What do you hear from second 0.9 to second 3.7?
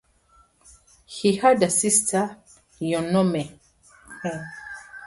He had a sister Laonome.